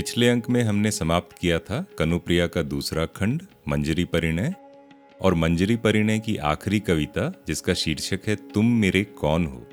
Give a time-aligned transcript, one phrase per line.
[0.00, 4.54] पिछले अंक में हमने समाप्त किया था कनुप्रिया का दूसरा खंड, मंजरी परिणय।
[5.20, 9.66] और मंजरी परिणय की आखिरी कविता, जिसका शीर्षक है, तुम मेरे कौन हो?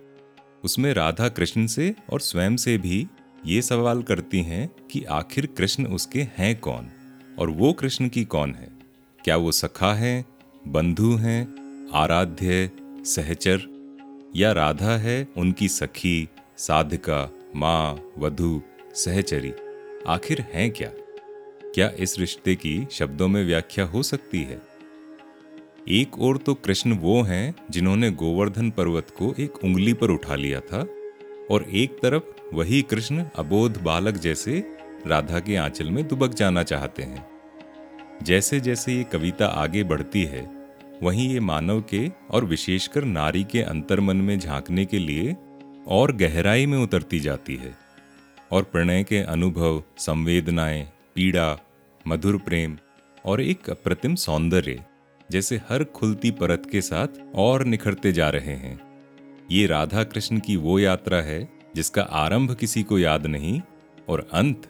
[0.63, 3.07] उसमें राधा कृष्ण से और स्वयं से भी
[3.45, 6.88] ये सवाल करती हैं कि आखिर कृष्ण उसके हैं कौन?
[7.39, 8.70] और वो कृष्ण की कौन है?
[9.23, 10.25] क्या वो सखा है,
[10.68, 11.48] बंधु हैं,
[11.94, 12.71] आराध्य,
[13.05, 13.59] सहचर?
[14.36, 18.61] या राधा है, उनकी सखी, साधिका, माँ, वधु,
[18.96, 19.54] सहचरी?
[20.07, 20.89] आखिर हैं क्या?
[21.75, 24.61] क्या इस रिश्ते की शब्दों में व्याख्या हो सकती है?
[25.89, 30.60] एक और तो कृष्ण वो हैं जिन्होंने गोवर्धन पर्वत को एक उंगली पर उठा लिया
[30.60, 30.88] था,
[31.51, 37.03] और एक तरफ़ वही कृष्ण अबोध बालक जैसे राधा के आंचल में दुबक जाना चाहते
[37.03, 37.26] हैं।
[38.23, 40.50] जैसे जैसे ये कविता आगे बढ़ती है,
[41.03, 45.36] वहीं ये मानव के और विशेषकर नारी के अंतर्मन में झांकने के लिए
[45.88, 47.86] और गहराई में उतरती जाती है।
[48.52, 50.84] और प्रणय के अनुभव, संवेदनाएँ,
[51.16, 51.59] पीड़ा,
[52.08, 52.78] मधुर प्रेम
[53.26, 54.86] और एक अप्रतिम सौंदर्य
[55.31, 58.80] जैसे हर खुलती परत के साथ और निखरते जा रहे हैं।
[59.52, 63.62] ये राधा कृष्ण की वो यात्रा है जिसका आरंभ किसी को याद नहीं
[64.08, 64.68] और अंत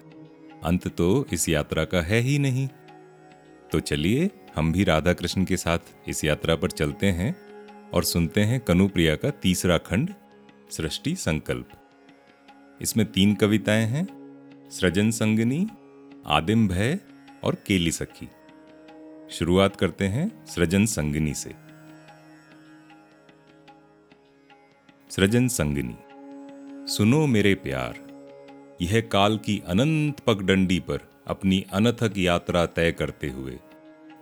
[0.64, 2.68] अंत तो इस यात्रा का है ही नहीं।
[3.72, 7.36] तो चलिए, हम भी राधा कृष्ण के साथ इस यात्रा पर चलते हैं
[7.94, 10.14] और सुनते हैं कनुप्रिया का तीसरा खंड,
[10.70, 11.68] सृष्टि संकल्प।
[12.80, 14.06] इसमें तीन कविताएँ हैं,
[14.70, 15.66] सृजन संगनी,
[16.26, 16.98] आदिम भय
[17.44, 18.28] और केली सखी।
[19.30, 21.54] शुरुआत करते हैं सृजन संगनी से।
[25.10, 25.96] सृजन संगनी,
[26.92, 27.98] सुनो मेरे प्यार,
[28.82, 33.58] यह काल की अनंत पगडंडी पर अपनी अनथक यात्रा तय करते हुए,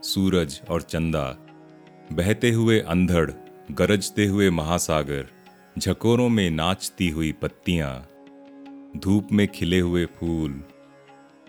[0.02, 1.36] सूरज और चंदा,
[2.12, 3.30] बहते हुए अंधड़,
[3.70, 5.26] गरजते हुए महासागर,
[5.78, 8.08] झकोरों में नाचती हुई पत्तियाँ
[8.96, 10.64] धूप में खिले हुए फूल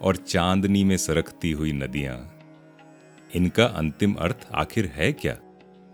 [0.02, 2.40] और चांदनी में सरकती हुई नदियाँ।
[3.36, 5.34] इनका अंतिम अर्थ आखिर है क्या?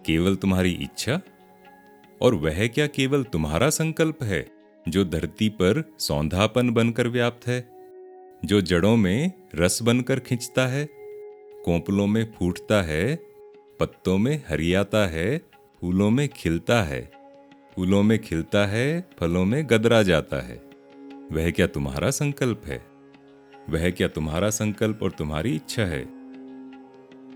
[0.06, 1.22] केवल तुम्हारी इच्छा?
[2.22, 4.48] और वह क्या केवल तुम्हारा संकल्प है,
[4.88, 7.70] जो धरती पर सौंधापन बनकर व्याप्त है,
[8.46, 10.90] जो जड़ों में रस बनकर खिंचता है,
[11.66, 13.16] कोंपलों में फूटता है,
[13.80, 15.38] पत्तों में हरियाता है,
[15.82, 17.12] फूलों में खिलता है,
[17.76, 20.73] फूलों में खिलता है, फलों में गदरा जाता है।
[21.34, 22.86] वह क्या तुम्हारा संकल्प है?
[23.70, 26.02] वह क्या तुम्हारा संकल्प और तुम्हारी इच्छा है?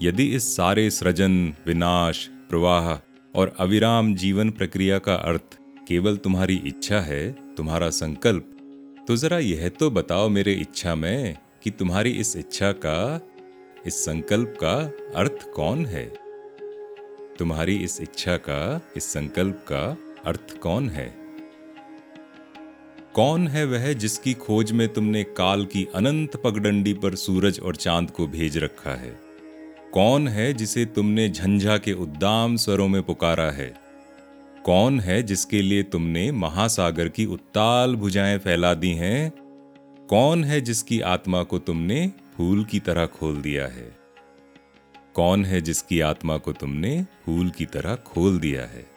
[0.02, 2.92] यदि इस सारे सृजन, विनाश, प्रवाह
[3.40, 8.54] और अविराम जीवन प्रक्रिया का अर्थ केवल तुम्हारी इच्छा है, तुम्हारा संकल्प
[9.08, 13.22] तो जरा यह तो बताओ मेरे इच्छा में कि तुम्हारी इस इच्छा का,
[13.86, 14.74] इस संकल्प का
[15.16, 16.06] अर्थ कौन है?
[17.40, 21.27] तुम्हारी इस इच्छा का, इस संकल्प का अर्थ कौन है?
[23.18, 28.12] कौन है वह जिसकी खोज में तुमने काल की अनंत पगडंडी पर सूरज और चाँद
[28.12, 29.20] को भेज रखा है?
[29.94, 33.74] कौन है जिसे तुमने झंझा के उद्दाम स्वरों में पुकारा है?
[34.66, 39.34] कौन है जिसके लिए तुमने महासागर की उत्ताल भुजाएँ फैला दी हैं?
[40.10, 43.98] कौन है जिसकी आत्मा को तुमने फूल की तरह खोल दिया है?
[45.14, 48.97] कौन है जिसकी आत्मा को तुमने फूल की तरह खोल दिया है?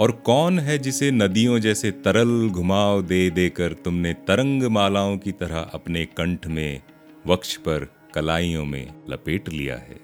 [0.00, 5.58] और कौन है जिसे नदियों जैसे तरल घुमाव दे देकर तुमने तरंग मालाओं की तरह
[5.58, 6.82] अपने कंठ में,
[7.26, 10.00] वक्ष पर, कलाइयों में लपेट लिया है?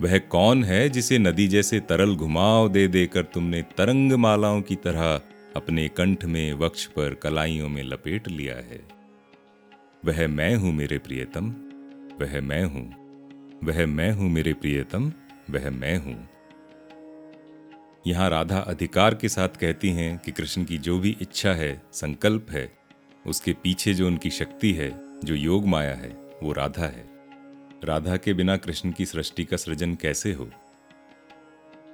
[0.00, 5.20] वह कौन है जिसे नदी जैसे तरल घुमाव दे देकर तुमने तरंग मालाओं की तरह
[5.56, 8.88] अपने कंठ में, वक्ष पर, कलाइयों में लपेट लिया है?
[10.04, 11.50] वह मैं हूँ मेरे प्रियतम,
[12.20, 12.94] वह मैं हूँ,
[13.64, 15.12] वह मैं हूँ मेरे प्रियतम,
[15.50, 16.31] वह मैं हूँ।
[18.06, 22.46] यहाँ राधा अधिकार के साथ कहती हैं कि कृष्ण की जो भी इच्छा है, संकल्प
[22.50, 22.72] है,
[23.26, 27.10] उसके पीछे जो उनकी शक्ति है, जो योग माया है, वो राधा है।
[27.84, 30.50] राधा के बिना कृष्ण की सृष्टि का सृजन कैसे हो?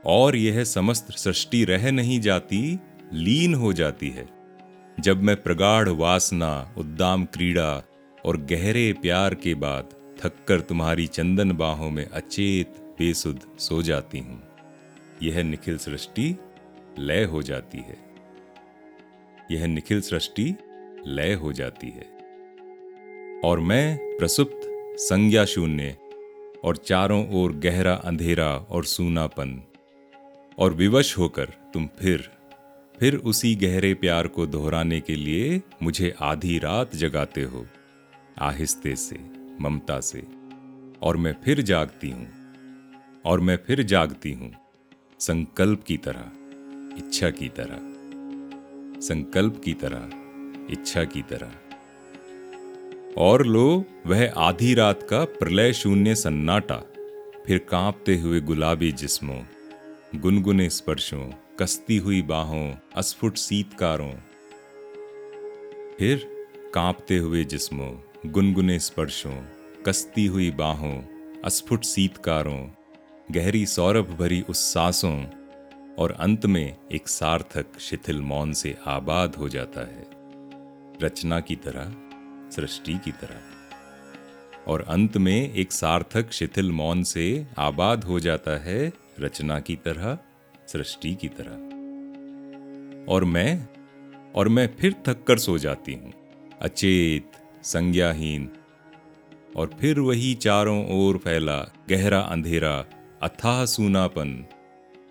[0.06, 2.78] और यह समस्त सृष्टि रह नहीं जाती,
[3.12, 4.28] लीन हो जाती है।
[5.00, 7.84] जब मैं प्रगाढ़ वासना, उद्दाम क्रीड़ा
[8.24, 9.84] और गहरे प्यार के बाद
[10.20, 14.42] थककर तुम्हारी चंदन बाहों में अचेत, बेसुध सो जाती हूँ।
[15.22, 16.36] यह निखिल सृष्टि
[16.98, 17.98] लय हो जाती है।
[19.50, 20.54] यह निखिल सृष्टि
[21.06, 22.18] लय हो जाती है।
[23.44, 24.60] और मैं प्रसुप्त
[24.98, 25.96] संज्ञा शून्य
[26.64, 29.62] और चारों ओर गहरा अंधेरा और सूनापन
[30.58, 32.30] और विवश होकर तुम फिर
[33.00, 37.66] फिर उसी गहरे प्यार को दोहराने के लिए मुझे आधी रात जगाते हो,
[38.40, 39.16] आहिस्ते से,
[39.60, 40.22] ममता से।
[41.02, 42.28] और मैं फिर जागती हूँ,
[43.24, 44.67] और मैं फिर जागती हूँ।
[45.20, 46.30] संकल्प की तरह,
[46.98, 47.78] इच्छा की तरह।
[49.00, 50.10] संकल्प की तरह,
[50.72, 51.52] इच्छा की तरह।
[53.18, 56.76] और लो, वह आधी रात का प्रलय शून्य सन्नाटा,
[57.46, 59.40] फिर कांपते हुए गुलाबी जिस्मों,
[60.14, 64.12] गुनगुने स्पर्शों, कसती हुई बाहों, अस्फुट सीतकारों।
[65.98, 67.94] फिर कांपते हुए जिस्मों,
[68.26, 69.42] गुनगुने स्पर्शों,
[69.86, 71.02] कसती हुई बाहों,
[71.44, 72.68] अस्फुट सीतकारों
[73.30, 75.24] गहरी सौरभ भरी उस्सासों
[75.98, 80.06] और अंत में एक सार्थक, शिथिल मौन से आबाद हो जाता है।
[81.02, 81.92] रचना की तरह,
[82.50, 83.40] सृष्टि की तरह।
[84.72, 90.18] और अंत में एक सार्थक, शिथिल मौन से आबाद हो जाता है, रचना की तरह,
[90.68, 91.78] सृष्टि की तरह।
[93.12, 93.68] और मैं
[94.32, 96.12] और मैं फिर थक कर सो जाती हूँ,
[96.62, 97.32] अचेत,
[97.62, 98.50] संज्ञाहीन।
[99.56, 102.84] और फिर वही चारों ओर फैला गहरा अंधेरा
[103.22, 104.46] अथाह सूनापन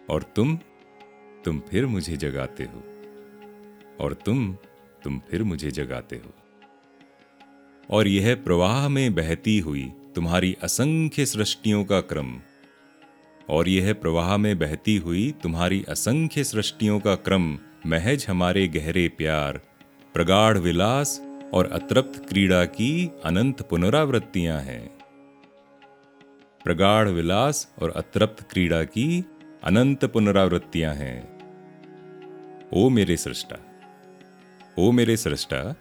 [0.09, 0.59] और तुम
[1.45, 2.83] तुम फिर मुझे जगाते हो।
[4.01, 4.57] और तुम
[5.04, 6.33] तुम फिर मुझे जगाते हो।
[7.89, 12.39] और यह प्रवाह में बहती हुई तुम्हारी असंख्य सृष्टियों का क्रम।
[13.50, 19.57] और यह प्रवाह में बहती हुई तुम्हारी असंख्य सृष्टियों का क्रम महज हमारे गहरे प्यार,
[20.13, 21.21] प्रगाढ़ विलास
[21.54, 24.96] और अतृप्त क्रीड़ा की अनंत पुनरावृत्तियाँ हैं।
[26.68, 29.25] प्रगाढ़ विलास और अतृप्त क्रीड़ा की
[29.64, 31.40] अनंत पुनरावृत्तियाँ हैं।
[32.74, 33.58] ओ मेरे सृष्टा,
[34.80, 35.75] ओ मेरे सृष्टा,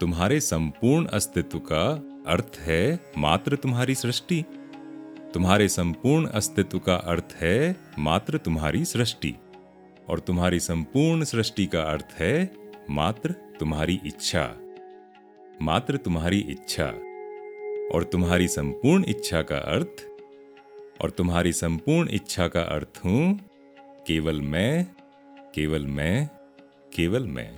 [0.00, 4.44] तुम्हारे संपूर्ण अस्तित्व का अर्थ है मात्र तुम्हारी सृष्टि।
[5.34, 9.36] तुम्हारे संपूर्ण अस्तित्व का अर्थ है मात्र तुम्हारी सृष्टि।
[10.08, 12.52] और तुम्हारी संपूर्ण सृष्टि का अर्थ है
[12.90, 14.54] मात्र तुम्हारी इच्छा।
[15.62, 16.92] मात्र तुम्हारी इच्छा।
[17.94, 20.09] और तुम्हारी संपूर्ण इच्छा का अर्थ
[21.02, 23.38] और तुम्हारी संपूर्ण इच्छा का अर्थ हूँ,
[24.06, 24.86] केवल मैं
[25.54, 26.28] केवल मैं
[26.94, 27.50] केवल मैं।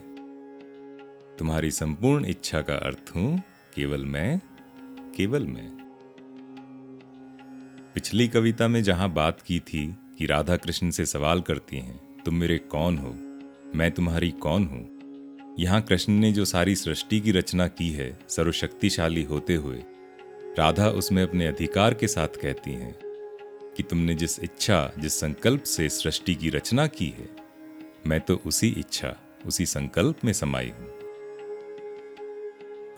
[1.38, 3.38] तुम्हारी संपूर्ण इच्छा का अर्थ हूँ,
[3.74, 4.40] केवल मैं
[5.16, 5.70] केवल मैं।
[7.94, 9.86] पिछली कविता में जहाँ बात की थी
[10.18, 13.14] कि राधा कृष्ण से सवाल करती हैं, तुम मेरे कौन हो?
[13.78, 14.88] मैं तुम्हारी कौन हूँ?
[15.58, 19.82] यहाँ कृष्ण ने जो सारी सृष्टि की रचना की है, सर्वशक्तिशाली होते हुए,
[20.58, 23.11] राधा उसमें अपने अधिकार के साथ कहती हैं।
[23.76, 27.28] कि तुमने जिस इच्छा, जिस संकल्प से सृष्टि की रचना की है,
[28.06, 29.16] मैं तो उसी इच्छा,
[29.46, 30.88] उसी संकल्प में समाई हूँ।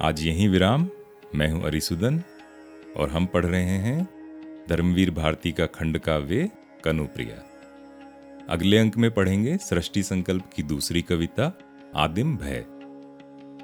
[0.00, 0.88] आज यही विराम।
[1.34, 2.22] मैं हूँ अरिसुदन
[2.96, 4.08] और हम पढ़ रहे हैं
[4.68, 6.50] धर्मवीर भारती का खंड काव्य
[6.84, 7.50] कनुप्रिया।
[8.48, 11.58] अगले अंक में पढ़ेंगे सृष्टि संकल्प की दूसरी कविता,
[11.96, 12.64] आदिम भय,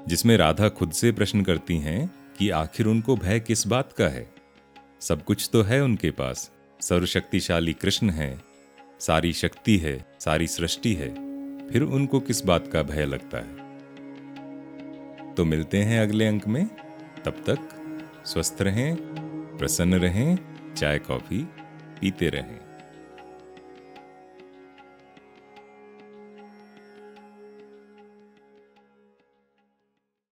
[0.07, 4.33] जिसमें राधा खुद से प्रश्न करती हैं कि आखिर उनको भय किस बात का है?
[5.01, 8.41] सब कुछ तो है उनके पास। सर्वशक्तिशाली कृष्ण है,
[8.99, 11.09] सारी शक्ति है, सारी सृष्टि है,
[11.69, 13.61] फिर उनको किस बात का भय लगता है?
[15.35, 16.67] तो मिलते हैं अगले अंक में।
[17.25, 17.59] तब तक
[18.25, 18.95] स्वस्थ रहें,
[19.57, 20.37] प्रसन्न रहें,
[20.75, 21.47] चाय, कॉफ़ी
[22.01, 22.59] पीते रहें।